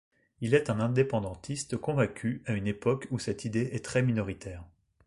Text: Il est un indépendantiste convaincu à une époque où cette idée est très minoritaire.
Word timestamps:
Il 0.39 0.55
est 0.55 0.71
un 0.71 0.79
indépendantiste 0.79 1.77
convaincu 1.77 2.41
à 2.47 2.53
une 2.53 2.65
époque 2.65 3.05
où 3.11 3.19
cette 3.19 3.45
idée 3.45 3.69
est 3.73 3.85
très 3.85 4.01
minoritaire. 4.01 4.63